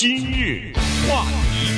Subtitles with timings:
[0.00, 0.72] 今日
[1.10, 1.72] 话题，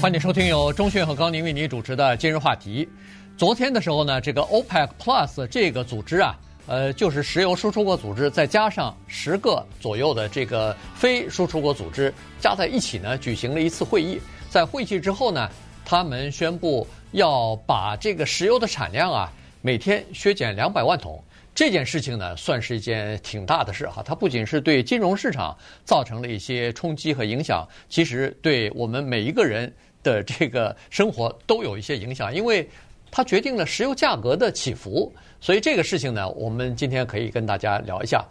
[0.00, 2.88] 欢迎收听由钟迅和高宁为您主持的今日话题。
[3.36, 6.34] 昨天的时候呢，这个 OPEC Plus 这个组织啊，
[6.66, 12.10] 呃，就是石油输出国组织，再加上十个左右的这个非输出国组织
[12.40, 14.18] 加在一起呢，举行了一次会议。
[14.48, 15.50] 在会议之后呢，
[15.84, 19.30] 他们宣布要把这个石油的产量啊，
[19.60, 21.22] 每天削减两百万桶。
[21.58, 24.00] 这件事情呢，算是一件挺大的事哈。
[24.00, 32.68] 它不仅是对金融市场造成了一些冲击和影响，其实对我们每一个人的这个生活都有一些影响，因为
[33.10, 35.12] 它决定了石油价格的起伏。
[35.40, 38.24] 所以这个事情呢，我们今天可以跟大家聊一下。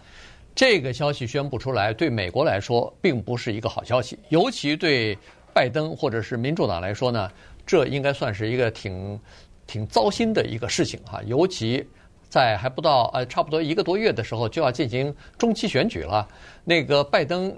[0.55, 5.17] 这个消息宣布出来，对美国来说并不是一个好消息，尤其对
[5.53, 7.29] 拜登或者是民主党来说呢，
[7.65, 9.19] 这应该算是一个挺
[9.67, 11.85] 挺糟心的一个事情哈，尤其。
[12.29, 16.27] 在还不到呃差不多一个多月的时候，就要进行中期选举了。
[16.63, 17.55] 那个拜登，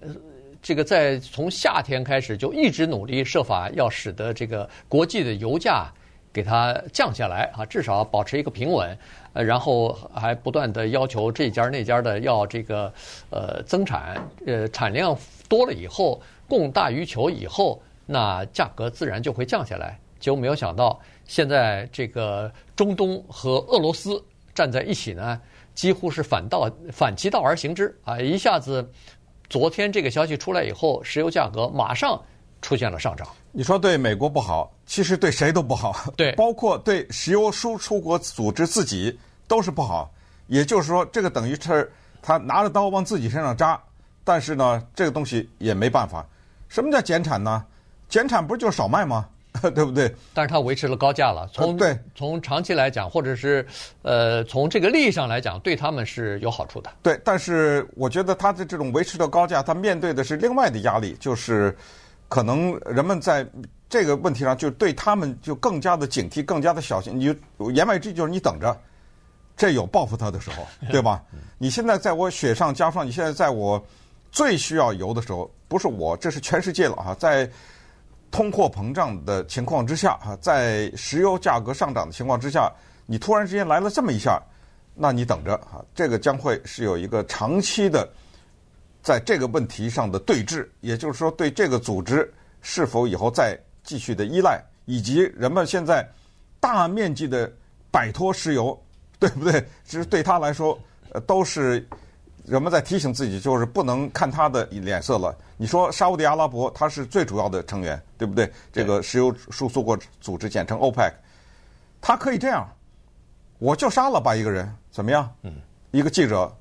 [0.62, 5.92] 这个在从夏天开始就一直努力设法要使得这个国际的油价
[6.32, 8.96] 给它降下来啊，至少保持一个平稳。
[9.34, 12.92] 呃，然后还不断的要求这家那家的要这个
[13.30, 15.18] 呃增产，呃产量
[15.48, 20.00] 多了以后，供大于求以后，那价格自然就会降下来。
[20.20, 24.24] 结果没有想到，现在这个中东和俄罗斯。
[24.60, 25.40] 站在一起呢，
[25.74, 28.20] 几乎是反道反其道而行之啊！
[28.20, 28.86] 一下子，
[29.50, 32.22] 昨天这个消息出来以后，石油价格马上
[32.62, 33.26] 出现了上涨。
[33.54, 40.12] 你说对美国不好，其实对谁都不好，对， 包括对石油输出国组织自己都是不好。
[40.48, 41.90] 也就是说，这个等于是
[42.22, 43.82] 他拿着刀往自己身上扎，
[44.26, 46.28] 但是呢，这个东西也没办法。
[46.68, 47.66] 什么叫减产呢？
[48.10, 49.26] 减产不就是少卖吗？
[49.74, 50.14] 对不对？
[50.34, 51.50] 但是它维持了高价了。
[51.54, 53.66] 从对从长期来讲，或者是
[54.02, 56.90] 呃从这个利益上来讲，对他们是有好处的。
[57.02, 61.76] 对，但是我觉得它的这种维持的高价，它面对的是另外的压力，就是
[62.28, 63.46] 可能人们在
[63.90, 67.20] 这个问题上就对他们就更加的警惕，更加的小心。
[67.20, 67.36] 你
[67.74, 68.76] 言外之意就是你等着，
[69.58, 71.22] 这有报复他的时候， 对吧？
[71.58, 73.84] 你现在在我雪上加霜，你现在在我
[74.32, 77.50] 最需要油的时候，不是我，这是全世界了啊，在。
[78.32, 82.72] 通货膨胀的情况之下，哈，在石油价格上涨的情况之下，
[83.06, 84.42] 你突然之间来了这么一下，
[84.96, 88.08] 那你等着哈，这个将会是有一个长期的
[89.02, 92.32] 在这个问题上的对峙，也就是说，对这个组织
[92.62, 96.08] 是否以后再继续的依赖，以及人们现在
[96.60, 97.52] 大面积的
[97.92, 98.80] 摆脱石油，
[99.18, 99.66] 对不对？
[99.84, 100.78] 其实对他来说，
[101.12, 101.88] 呃，都是。
[102.50, 105.38] 人们在提醒自己，就是不能看他的脸色了。
[105.56, 108.52] 你说沙乌地阿拉伯，他是最主要的成员，对不对？
[108.74, 111.14] 这个石油输出国组织，简称 OPEC，
[112.02, 112.68] 他可以这样，
[113.60, 115.32] 我就杀了吧一个人，怎么样？
[115.44, 115.54] 嗯，
[115.92, 116.52] 一个记者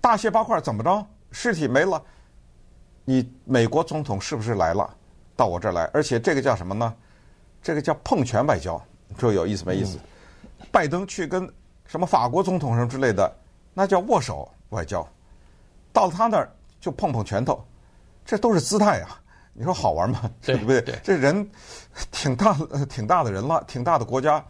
[0.00, 1.06] 大卸八块，怎么着？
[1.32, 2.02] 尸体没了，
[3.04, 4.94] 你美国总统是不是来了？
[5.36, 6.94] 到我这儿来，而且这个叫什么呢？
[7.62, 8.78] 这个叫碰拳外交，
[9.08, 9.96] 你说有意思没意思？
[10.60, 11.50] 嗯、拜登去跟
[11.86, 13.32] 什么法国总统什么之类的，
[13.72, 15.06] 那叫握手外交。
[15.92, 17.64] 到了他那儿就碰碰拳头，
[18.24, 19.20] 这都是姿态啊！
[19.52, 20.30] 你说好玩吗？
[20.40, 20.82] 对不对？
[21.02, 21.50] 这人
[22.10, 24.42] 挺大的，挺大的人了，挺大的国家，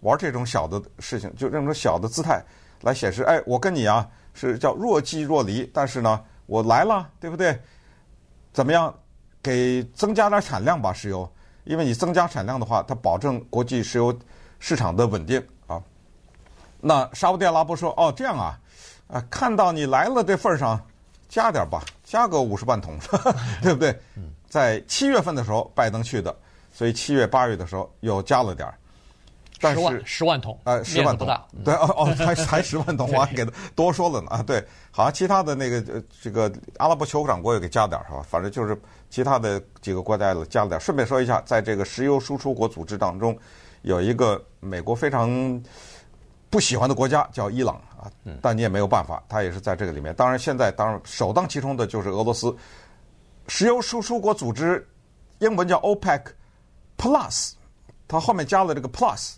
[0.00, 2.42] 玩这种小的事情，就这种小的姿态
[2.80, 7.60] 来显示，哎，我跟你啊是叫若即若离，但是呢，我来了，对不对？
[8.52, 8.92] 怎么样？
[9.42, 11.30] 给增加点产量吧，石油，
[11.62, 14.12] 因为你增加产量的话，它保证国际石油
[14.58, 15.80] 市场的稳定啊。
[16.80, 18.58] 那沙乌地阿拉伯说，哦，这样啊。
[19.08, 20.80] 啊，看到你来了这份上，
[21.28, 22.98] 加点吧，加个五十万桶，
[23.62, 23.96] 对不对？
[24.48, 26.34] 在七月份的时候，拜登去的，
[26.72, 28.74] 所以七月八月的时候又加了点儿。
[29.58, 31.26] 但是十万十万桶，呃，十万桶，
[31.64, 38.22] 对哦哦，才 才十万桶，我还给他多说了呢啊， 对，好像其他的那个这个阿拉伯酋长国也给加点儿是吧？
[38.28, 38.78] 反正就是
[39.08, 40.80] 其他的几个国家了加了点儿。
[40.80, 43.36] 顺便说一下，在这个石油输出国组织当中，
[43.82, 45.62] 有一个美国非常。
[46.48, 50.14] 不喜欢的国家叫伊朗啊，但你也没有办法，他也是在这个里面。
[50.14, 52.54] 当然，现在当然首当其冲的就是俄罗斯。
[53.48, 54.84] 石油输出国组织，
[55.38, 56.20] 英文叫 OPEC
[56.98, 57.52] Plus，
[58.08, 59.34] 它后面加了这个 Plus，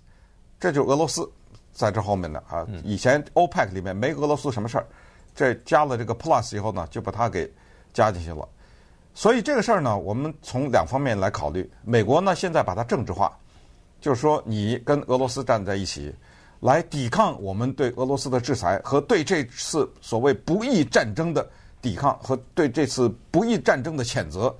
[0.58, 1.30] 这就是俄罗斯
[1.72, 2.66] 在这后面的啊。
[2.82, 4.86] 以前 OPEC 里面没俄罗斯什么事儿，
[5.34, 7.52] 这加了这个 Plus 以后呢，就把它给
[7.92, 8.48] 加进去了。
[9.12, 11.70] 所以这个事儿呢，我们从两方面来考虑。
[11.82, 13.36] 美国呢，现在把它政治化，
[14.00, 16.14] 就是说你跟俄罗斯站在一起。
[16.60, 21.48] 来抵抗我们对俄罗斯的制裁和对这次所谓不义战争的
[21.80, 24.54] 抵抗和对这次不义战争的谴责，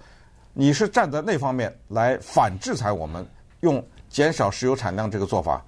[0.53, 3.27] 你是站在那方面来反制裁我们，
[3.61, 5.65] 用减少石油产量这个做法。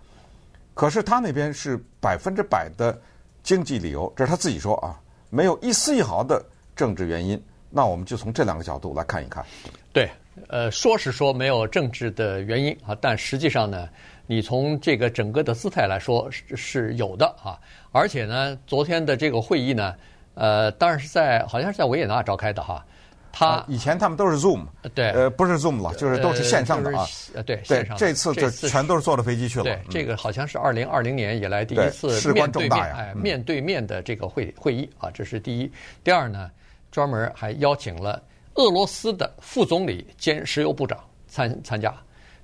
[0.74, 2.96] 可是他那边是百分之百的
[3.42, 4.98] 经济理由，这是他自己说啊，
[5.28, 6.42] 没有一丝一毫的
[6.76, 7.42] 政治原因。
[7.68, 9.44] 那我们就从这两个角度来看一看。
[9.92, 10.10] 对，
[10.48, 13.88] 呃，说是说没有政治的原因啊，但实际上呢，
[14.30, 17.58] 你从这个整个的姿态来说是是有的啊。
[17.90, 19.92] 而且呢，昨天的这个会议呢，
[20.34, 22.86] 呃，当然是在好像是在维也纳召开的哈。
[23.32, 27.04] 他、啊、以前他们都是 Zoom，对，呃，不是 Zoom 了，就是都是线上的啊。
[27.34, 29.64] 呃，对，对，线上这次就全都是坐着飞机去了。
[29.64, 35.68] 对，这个好像是二零二零年以来第一次面对面，哎，面对面的这个会会议啊，这是第一。
[36.04, 36.48] 第二呢，
[36.92, 38.22] 专门还邀请了
[38.54, 41.92] 俄罗斯的副总理兼石油部长参参加。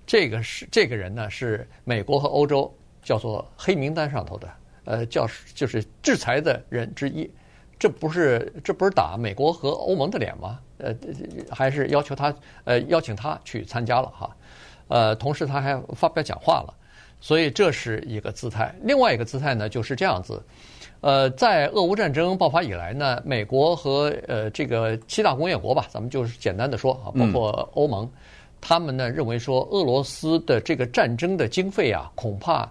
[0.06, 2.73] 这个是这个人呢，是美国和欧洲
[3.03, 4.49] 叫做黑名单上头的，
[4.85, 7.29] 呃，叫就是制裁的人之一。
[7.79, 10.58] 这不是这不是打美国和欧盟的脸吗？
[10.79, 10.94] 呃，
[11.50, 14.37] 还是要求他呃邀请他去参加了哈，
[14.88, 16.75] 呃，同时他还发表讲话了，
[17.20, 18.75] 所以这是一个姿态。
[18.82, 20.43] 另外一个姿态呢就是这样子，
[21.02, 28.11] 呃，在俄乌战争爆发以来呢，美国和呃这个七大工业国吧，咱们就是简单的说啊，包括欧盟，
[28.61, 32.70] 他们呢认为说俄罗斯的这个战争的经费啊，恐怕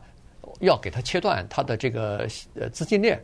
[0.60, 3.24] 要给他切断他的这个呃资金链。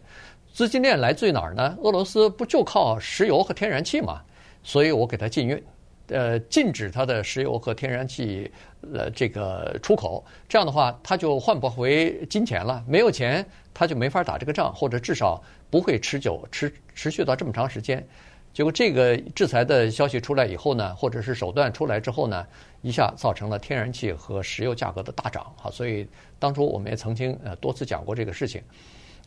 [0.53, 1.77] 资金链来自于哪儿呢？
[1.81, 4.21] 俄罗斯不就靠石油和天然气吗？
[4.63, 5.63] 所以我给它禁运，
[6.07, 8.51] 呃，禁止它的石油和天然气
[8.93, 10.23] 呃这个出口。
[10.49, 12.83] 这样的话，它就换不回金钱了。
[12.85, 18.05] 没有钱，它就没法打这个仗，或者至少不会持久持持续到这么长时间。
[18.53, 22.45] 结果这个制裁的消息出来以后呢，或者是手段出来之后呢，
[22.81, 25.45] 一下造成了天然气和石油价格的大涨。
[25.57, 26.07] 哈，所以
[26.37, 28.61] 当初我们也曾经呃多次讲过这个事情。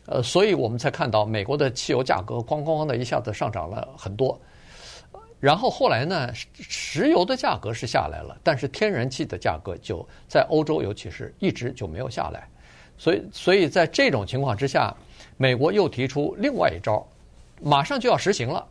[0.07, 4.39] 呃，所以我们才看到美国的汽油价格咣咣咣的一下子上涨了很多，
[5.39, 12.47] 然后后来呢，石油的价格是下来了，但是天然气的价格就在欧洲，尤其是一直就没有下来，
[12.99, 14.95] 所以，所以在这种情况之下，
[15.37, 17.03] 美国又提出另外一招，
[17.63, 18.63] 马上就要实行了，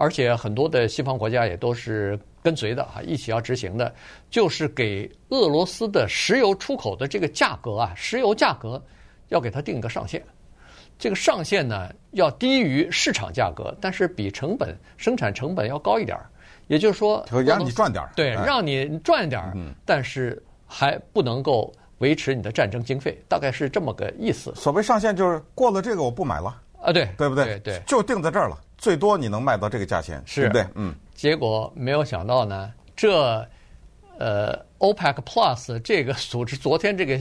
[0.00, 3.94] 而且很多的西方国家也都是跟随的啊，一起要执行的，
[4.30, 8.82] 就是给俄罗斯的石油出口的这个价格啊，石油价格
[9.28, 10.24] 要给它定一个上限。
[10.98, 16.24] 这个上限呢，要低于市场价格，但是比成本生产成本要高一点儿，
[16.68, 19.54] 也就是说，让你赚点儿，对，让你赚点儿，
[19.84, 24.50] 但是还不能够维持你的战争经费，大概是这么个意思。
[24.54, 27.44] 所谓上限就是过了这个我不买了啊，对，对不对？
[27.44, 30.66] 对对，就定在这儿了，最多你能卖到这个价钱，是对不对？
[30.74, 30.94] 嗯。
[31.14, 33.46] 结果没有想到呢，这。
[34.18, 37.18] 呃，OPEC Plus 这个组织昨天这个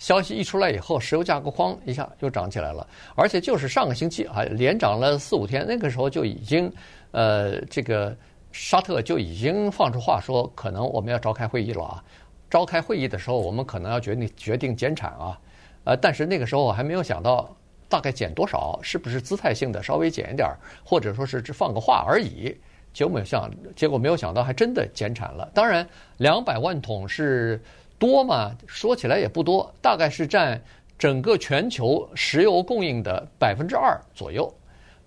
[0.00, 2.84] 消息一出来以后，石油价格哐一下又涨起来了，
[3.14, 6.68] 而且就是上个星期啊，连涨了四五天，那个时候就已经，
[7.12, 8.16] 呃，这个
[8.50, 12.02] 沙特就已经放出话说，可能我们要召开会议了啊，
[12.50, 15.38] 召开会议的时候，我们可能要决定决定减产啊，
[15.84, 17.48] 呃，但是那个时候我还没有想到
[17.90, 22.56] 大概减多少，是不是姿态性的稍微减一点儿，或者说是只放个话而已。
[22.94, 25.50] 结果没有想，结果没有想到，还真的减产了。
[25.52, 25.86] 当然，
[26.18, 27.62] 两百万桶是
[27.98, 28.56] 多嘛？
[28.66, 30.60] 说起来也不多，大概是占
[30.98, 34.52] 整个全球石油供应的百分之二左右。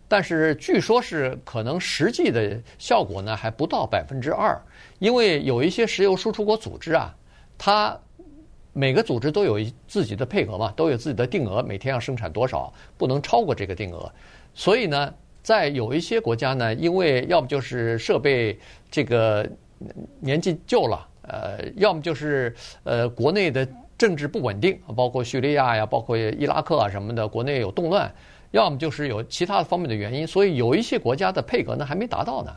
[0.08, 4.62] 但是据说是可能实际的效果呢，还不到百分之二，
[5.00, 7.16] 因为有一些石油输出国组织啊，
[7.58, 7.98] 它
[8.74, 14.12] 每个组织都有自己的配额嘛，都有自己的定额，每天要生产多少，不能超过这个定额，
[14.54, 15.14] 所以呢。
[15.44, 18.58] 在有一些国家呢，因为要么就是设备
[18.90, 19.46] 这个
[20.22, 22.56] 年纪旧了，呃，要么就是
[22.86, 23.68] 呃国内的
[23.98, 28.10] 政治不稳定，包括叙利亚呀，包括伊拉克啊什么的，国内有动乱，
[28.52, 32.56] 要么就是有其他方面的原因，所以有一些国家的配额呢还没达到呢，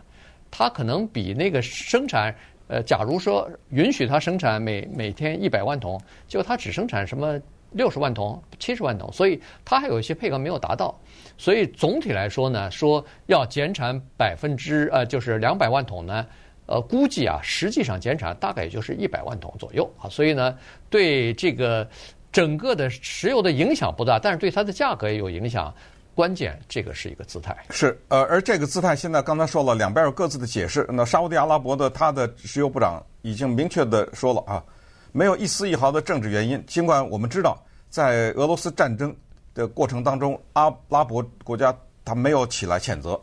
[0.49, 2.33] 它可能比那个生产，
[2.69, 7.39] 呃，假如说允许它生产每每天一百万桶，就它只生产什么
[7.73, 10.99] 六十万桶、七十万桶，所以它还有一些配额没有达到。
[11.39, 16.27] 所以总体来说呢，说要减产百分之呃，就是两百万桶呢，
[16.67, 20.09] 呃，估计啊，实际上减产大概也就是一百万桶左右啊。
[20.09, 20.57] 所以呢，
[20.89, 21.89] 对这个
[22.33, 25.73] 整个的石油的影响不大，但是对它的价格也有影响。
[26.17, 27.55] 关键这个是一个姿态。
[27.71, 30.85] 是呃，而这个姿态现在刚才说了，两边有各自的解释。
[30.89, 34.65] 那沙乌地阿拉伯的他的石油部长已经明确的说了啊，
[35.13, 36.61] 没有一丝一毫的政治原因。
[36.67, 37.57] 尽管我们知道，
[37.89, 39.15] 在俄罗斯战争。
[39.55, 43.19] 的过程当中，阿拉伯国家他没有起来谴责，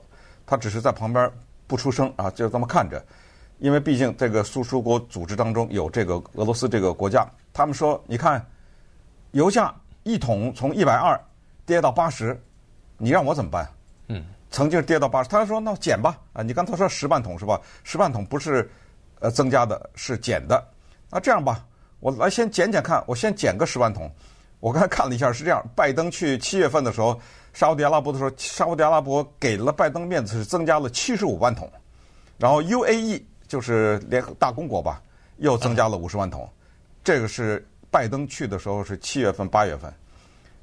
[0.47, 1.31] 他只是在旁边
[1.67, 2.99] 不出声啊，就这么看着。
[3.59, 7.23] 因为毕竟这个输出国组织当中有这个俄罗斯这个国家，
[7.53, 8.43] 他们说，你看，
[9.33, 9.71] 油价
[10.01, 11.23] 一桶从一百二
[11.67, 12.35] 跌到八十，
[12.97, 13.69] 你让我怎么办？
[14.07, 17.59] 嗯，曾经跌到八十，他说那减吧啊，你刚才说十万桶是吧？
[17.83, 18.69] 十万桶不是
[19.19, 20.63] 呃增加的，是减的。
[21.09, 21.65] 那这样吧，
[21.99, 24.11] 我来先减减看，我先减个十万桶。
[24.59, 27.19] 我刚才看了一下，是这样：拜登去七月份的时候，
[27.51, 31.69] 沙乌地阿拉伯的时候，沙乌地阿拉伯给了拜登面子，是增加了七十五万桶，
[32.37, 35.01] 然后 UAE 就是联合大公国吧，
[35.37, 36.49] 又增加了五十万桶，
[37.03, 39.93] 这个是拜登去的时候是七月份八月份，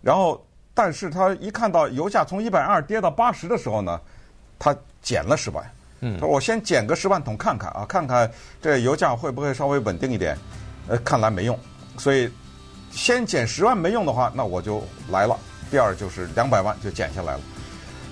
[0.01, 0.43] 然后
[0.83, 4.01] 但是他一看到油价从一百二跌到八十的时候呢，
[4.59, 5.63] 他减了十万，
[6.01, 8.31] 嗯，他说我先减个十万桶看看啊，看看
[8.63, 10.35] 这油价会不会稍微稳定一点，
[10.89, 11.59] 呃，看来没用，
[11.99, 12.31] 所以
[12.91, 15.39] 先减十万没用的话，那我就来了，
[15.71, 17.41] 第二就是两百万就减下来了。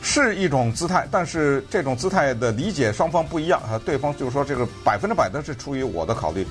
[0.02, 3.80] 是一种姿态，但是这种姿态的理解双方不一样啊。
[3.82, 6.46] 对方就是说这个百分之百的是出于我的考虑，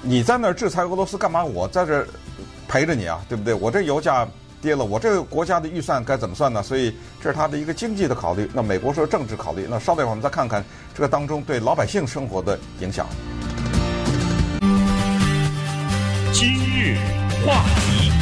[0.00, 1.44] 你在那儿制裁俄罗斯干嘛？
[1.44, 2.08] 我在这儿
[2.66, 3.52] 陪着你啊，对不对？
[3.52, 4.26] 我这油价
[4.60, 6.62] 跌了，我这个国家的预算该怎么算呢？
[6.62, 8.50] 所以这是他的一个经济的考虑。
[8.52, 9.66] 那美国说政治考虑。
[9.70, 13.06] 那稍等一会儿我们再看看这个当中对老百姓生活的影响。
[16.32, 16.96] 今日
[17.46, 18.12] 话题。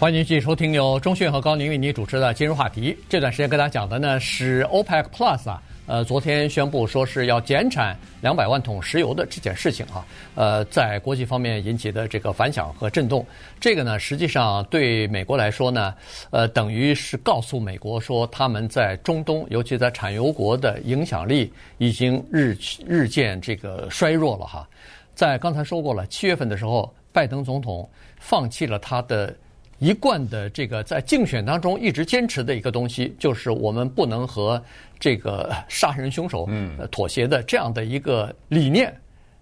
[0.00, 2.96] 欢迎继续收听由中讯和高宁为您主持的今日话题。
[3.08, 13.26] 这段时间跟大家讲的呢是 OPEC Plus 啊，呃，昨天宣布说是要减产两百万桶石油的这件事情啊，呃，在国际方面引起的这个反响和震动。
[13.58, 15.94] 这个呢，实际上对美国来说呢，
[16.28, 22.54] 呃，等于是告诉美国说他们在中东，尤其在产油国的影响力已经日
[22.86, 24.68] 日渐这个衰弱了哈。
[25.14, 29.34] 在刚才说过了，七月份的时候，拜登总统放弃了他的。
[29.78, 34.60] 一贯的这个在竞选当中一直坚持的一个东西，就是我们不能和
[34.98, 36.48] 这个杀人凶手
[36.90, 38.92] 妥协的这样的一个理念，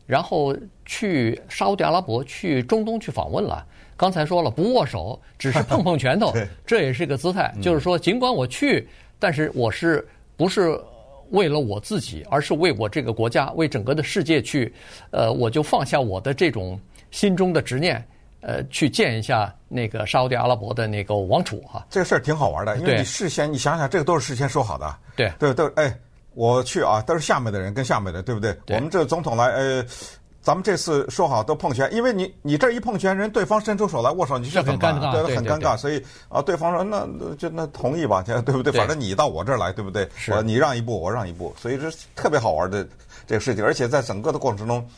[0.06, 3.64] 然后去沙乌地阿拉伯、去中东去访问了。
[3.96, 6.34] 刚才说了，不握手，只是碰碰拳头，
[6.66, 7.50] 这也是一个姿态。
[7.62, 8.86] 就是说，尽管我去，
[9.18, 10.78] 但是我是不是
[11.30, 14.70] 为了我自己，而是为我这个国家、为整个的世界去，
[15.12, 16.78] 呃，我就放下我的这种
[17.10, 18.06] 心中的执念。
[18.46, 25.32] 呃，去见一下那个沙乌地阿拉伯的那个王储哈，这个事儿挺好玩的，因为你事先你想想，这个都是事先说好的，对。
[25.36, 25.92] 对对哎，
[26.34, 28.56] 我去啊，都是下面的人跟下面的，对不对？
[28.64, 29.84] 对，我们这总统来，呃，
[30.40, 38.72] 咱们这次说好都碰拳，因为你你这一碰拳，人对方伸出手来握手，你是很尴尬，对，很尴尬，所以啊，对方说那就那同意吧，对不对？
[38.72, 40.08] 反正你到我这儿来，对不对？
[40.28, 42.86] 我，你让一步，我让一步，所以这特别好玩的
[43.26, 44.88] 这个事情，而且在整个的过程中，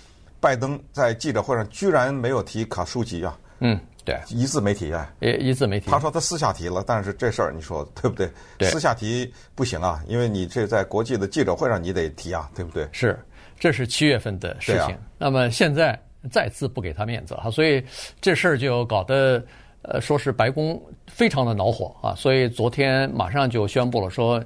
[0.40, 3.78] 拜登在记者会上居然没有提卡舒吉啊，嗯。
[4.04, 5.90] 对，一字没提啊，一字没提。
[5.90, 8.26] 他说他私下提了，但是这事儿你说对不对？
[8.56, 12.88] 对，私下提不行啊，因为你这在国际的记者会上你得提啊，对不对？
[12.90, 13.18] 是，
[13.60, 14.94] 这是七月份的事情。
[14.94, 17.84] 啊、那么现在再次不给他面子哈，所以
[18.18, 19.44] 这事儿就搞得
[19.88, 24.42] 呃，说是白宫非常的恼火啊，所以昨天马上就宣布了说，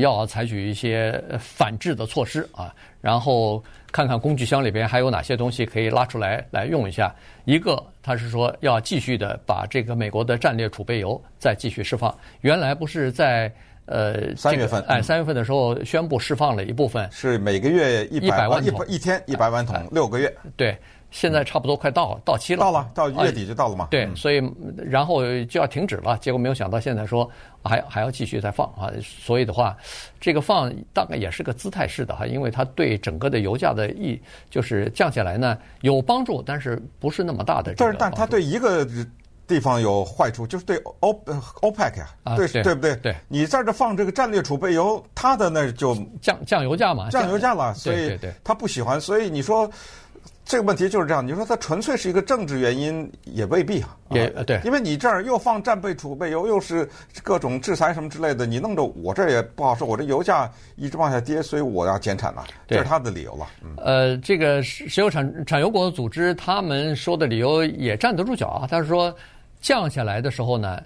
[0.00, 3.62] 要采取一些反制的措施啊，然后。
[3.92, 7.14] 看看工具箱里边还有哪些东西可以拉出来来用一下。
[7.46, 12.14] 一个，他是说要继续的把这个美国的战略储备油再继续释放。
[12.42, 13.50] 原来不是在
[13.86, 20.76] 呃三月份，哎，三月份的时候宣布释放了一部分，是每个月一百万桶，一天一百万桶，六个月，对。
[21.16, 22.60] 现在差不多快到了，到期了。
[22.60, 23.88] 到了，到月底就到了嘛。
[23.90, 26.18] 对，所以然后就要停止了。
[26.18, 27.26] 结果没有想到，现在说
[27.64, 28.92] 还还要继续再放啊。
[29.00, 29.74] 所以的话，
[30.20, 34.20] 这个放大概也是个姿态式的哈，因为它对整个的油价的意
[34.50, 37.72] 就是降下来呢有帮助，但是不是那么大的。
[37.78, 38.86] 但是，但它对一个
[39.46, 41.14] 地方有坏处，就是对欧
[41.62, 42.94] OPEC 呀，对对不对？
[42.96, 49.00] 对，你在这放这个战略储备油，它的那就降降油价嘛，降油价了，所以他不喜欢。
[49.00, 49.70] 所以你说。
[50.46, 53.96] 这个问题就是这样，你说它纯粹是一个政治原因，也未必啊。
[54.10, 56.88] 也对，因为你这儿又放战备储备油，又是
[57.24, 59.84] 各种制裁什么之类的，你弄着我这儿也不好受。
[59.84, 62.44] 我这油价一直往下跌，所以我要减产了。
[62.68, 63.46] 这是他的理由了。
[63.60, 68.68] 嗯、呃，这个石油产产油国组织他们说的理由也站得住脚啊。
[68.70, 69.12] 他是说
[69.60, 70.80] 降下来的时候呢，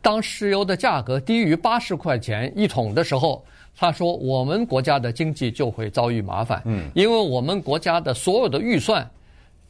[0.00, 3.44] 当石油的价格低于八十块钱一桶的时候。
[3.76, 9.04] 他说：“我们国家的经济就会遭遇麻烦，嗯，因为我们国家的所有的预算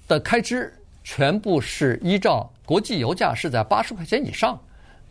[0.07, 0.71] 的开支
[1.03, 4.61] 全部是依照国际油价是在八十块钱以上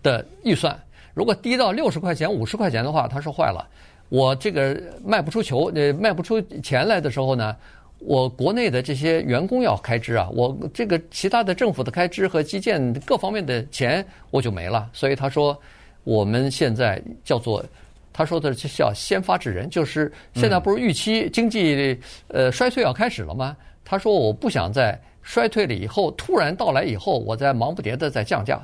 [0.03, 0.79] 的预算，
[1.15, 3.67] 如果低到六十块钱、五十块钱的话，他说坏了，
[4.09, 7.55] 我这个卖不出球，呃，卖不出钱来的时候呢，
[7.97, 15.59] 我国内的这些员工要开支啊，我这个其他的政府的开支和基建各方面的钱我就没了，所以他说
[16.03, 17.65] 我们现在叫做。”
[18.13, 23.57] 他说的是叫先发制人，就是现在不是预期经济呃衰退要开始了吗？
[23.83, 28.61] 他说我不想在衰退了以后突然到来以后，我再忙不迭的再降价，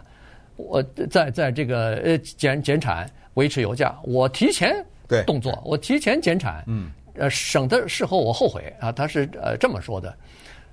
[0.56, 4.86] 我在在这个呃减减产维持油价，我提前
[5.26, 8.92] 动作，我提前减产，嗯，呃省得事后我后悔啊。
[8.92, 10.16] 他是呃这么说的。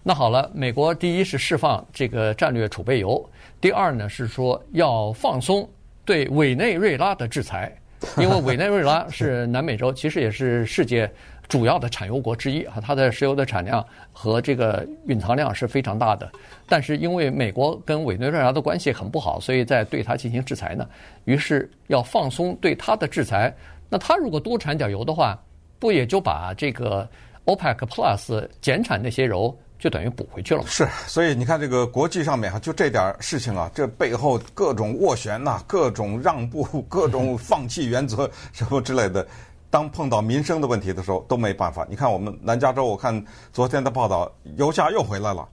[0.03, 3.29] 那好了，美国第一是释放这个战略储备油，
[3.61, 5.69] 第二呢是说要放松
[6.05, 7.77] 对委内瑞拉的制裁。
[8.19, 11.11] 因为委内瑞拉是南美洲，其实也是世界
[11.49, 16.31] 主要的产油国之一啊，它的石油的产量和这个蕴藏量是非常大的。
[16.69, 20.87] 但是因为美国跟委内瑞拉的关系很不好，所以在对它进行制裁呢，
[21.25, 23.55] 于是要放松对它的制裁。
[23.89, 25.39] 那它如果多产点油的话，
[25.79, 27.09] 不也就把这个
[27.45, 30.69] OPEC Plus 减产那些油就等于补回去了嘛？
[30.69, 39.27] 是，所以你看这个国际上面哈，就这点事情啊，这背后各种斡旋呐、啊，各种让步，各种 放弃原则什么之类的，
[39.71, 41.87] 当碰到民生的问题的时候都没办法。
[41.91, 45.49] 你看我们南加州，我看昨天的报道，油价又回来了，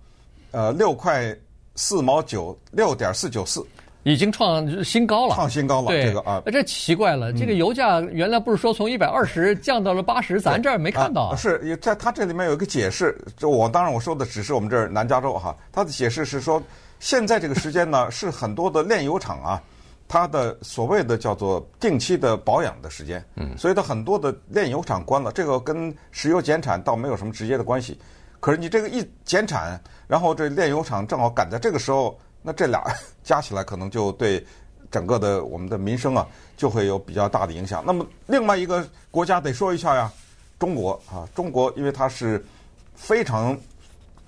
[0.51, 1.35] 呃，六块
[1.75, 3.65] 四毛九，六点四九四。
[4.03, 5.87] 已经创新高了，创新高了。
[5.87, 11.27] 对，这个啊，这奇怪了，这个油价原来不是说从一百二十降到了八十，咱这儿没看到。
[11.27, 16.61] 啊、是在它这里面有一个解释，这我当然我说的只是我们这儿南加州哈，它的解释是说，
[16.99, 19.61] 现在这个时间呢 是很多的炼油厂啊，
[20.05, 27.97] 它的所谓的叫做定期的保养的时间，嗯，所以它很多的炼油厂关了，这个跟石油减产倒没有什么直接的关系。
[28.41, 32.19] 可是你这个一减产，然后这炼油厂正好赶在这个时候。
[32.43, 32.83] 那这俩
[33.23, 34.45] 加起来可能就对
[34.91, 37.81] 整个的我们的民生啊，就会有比较大的影响。
[37.83, 40.11] 那么另外一个国家得说一下呀，
[40.59, 42.45] 中国啊，中国因为它是
[42.93, 43.57] 非常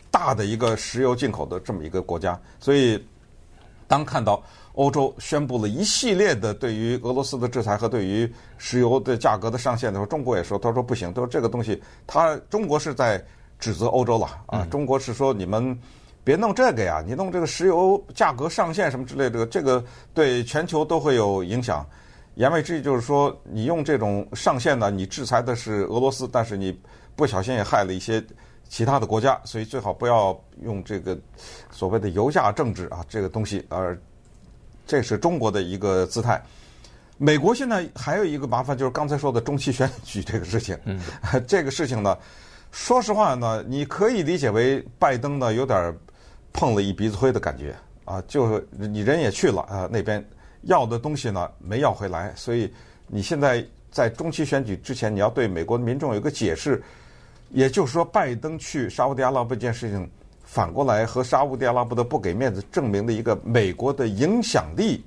[0.09, 3.05] 大的一个石油进口的这么一个国家，所以
[3.87, 4.41] 当看到
[4.73, 13.23] 欧洲宣布了一系列的对于俄罗斯的制裁和对于石油的价格的上限的时候，中国也说，他说不行，他说这个东西，他中国是在
[13.59, 15.77] 指责欧洲了啊，中国是说你们。
[16.25, 17.03] 别弄这个呀！
[17.05, 21.85] 你弄这个石油价格上限什么之类的，这个对全球都会有影响。
[22.33, 26.77] 言外之意就是说，你用这种上限呢，你制裁的是俄罗斯，但是你
[27.15, 28.21] 不小心也害了一些
[28.67, 31.15] 其他的国家，所以最好不要用这个
[31.69, 33.63] 所谓的油价政治啊，这个东西。
[33.69, 33.95] 而
[34.87, 36.43] 这是中国的一个姿态。
[37.19, 40.75] 美国现在还有一个麻烦，就是刚才说的中期选举这个事情。
[40.85, 40.99] 嗯，
[41.47, 42.17] 这个事情呢，
[42.71, 45.95] 说实话呢，你可以理解为拜登呢有点。
[46.55, 50.23] 碰了一鼻子灰的感觉啊，就是你人也去了啊，那边
[50.61, 52.71] 要的东西呢没要回来，所以
[53.07, 56.81] 你现在在中期选举之前，你要对美国民众有个解释，
[57.49, 60.09] 也就是说，拜登去沙乌地阿拉伯这件事情，
[60.43, 65.03] 反过来和沙乌地阿拉伯的不给面子，证明了一个美国的影响力，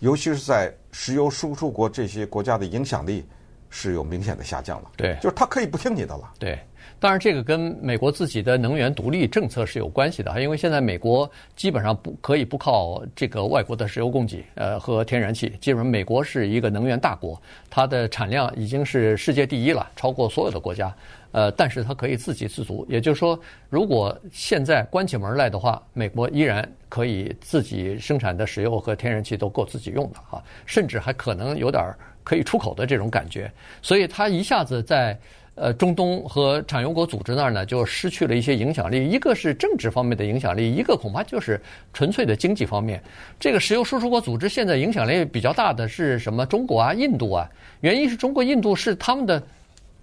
[0.00, 3.24] 尤其是在石油输出国这些国家的影响力
[3.70, 4.90] 是有明显的下降了。
[4.96, 6.32] 对，就是他可以不听你的了。
[6.38, 6.58] 对。
[7.00, 15.50] 当然，这个跟美国自己的能源独立政策是有关系的，因为现在美国基本上不可以不靠这个外国的石油供给，呃，和天然气。
[15.60, 20.92] 基本上，美国是一个能源大国，它的产量已经是世界第一了，超过所有的国家。
[21.30, 31.84] 呃，但是它可以自给自足，也就是说，如果现在关起门来的话，美国依然可以自己生产的石油和天然气都够自己用的哈，甚至还可能有点
[32.28, 33.50] 可以出口的这种感觉。
[33.80, 35.18] 所以，它一下子在。
[35.60, 39.04] 呃，中东和产油国组织那儿呢，就失去了一些影响力。
[39.08, 41.60] 一个是政治方面的影响力，一个恐怕就是
[41.92, 43.02] 纯粹的经济方面。
[43.40, 46.46] 这个石油输出国组织现在影响力比较大的是什么？
[46.46, 47.50] 中国啊，印度啊。
[47.80, 49.42] 原因是中国、印度是他们的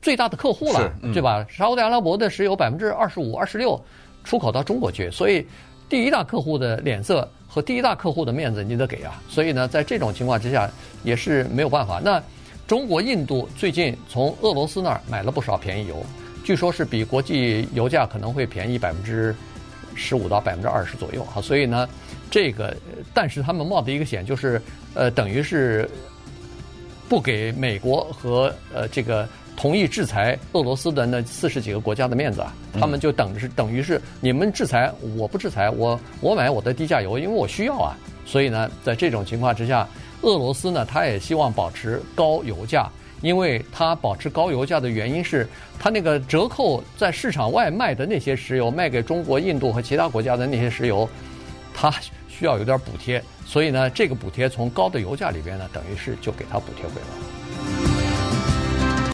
[0.02, 1.48] 最大的客户了，对吧？
[1.50, 3.82] 沙乌地阿拉伯的石油百分之二十五、二十六
[4.26, 5.48] 出口到中国去，所以
[5.90, 9.22] 第一大客户的脸色和第一大客户的面子你得给啊。
[9.30, 10.70] 所以呢，在这种情况之下，
[11.04, 12.02] 也是没有办法。
[12.04, 12.22] 那。
[12.68, 16.04] 中国、印度最近从俄罗斯那儿买了不少便宜油，
[16.44, 19.36] 据说是比国际油价可能会便宜百分之
[19.94, 21.40] 十五到百分之二十左右啊。
[21.40, 21.88] 所以呢，
[22.32, 22.76] 这个
[23.14, 24.60] 但是他们冒的一个险就是，
[24.96, 25.88] 呃，等于是
[27.08, 32.54] 不给美国和呃这个同意制裁俄罗斯的那四十几个国家的面子啊。
[32.74, 37.96] 他们就等着是等于是你们制裁我不制裁，我我买我的低价油，因为我需要啊。
[38.26, 39.88] 所以呢，在这种情况之下。
[40.22, 42.90] 俄罗斯呢，他也希望保持高油价，
[43.22, 51.08] 因为它保持高油价的原因是，它那个折扣在市场外卖的那些石油，卖给中国、印度和其他国家的那些石油，
[51.76, 51.94] 它
[52.28, 57.45] 需要有点补贴，所以呢，这个补贴从高的油价里边呢，等于是就给它补贴回来了。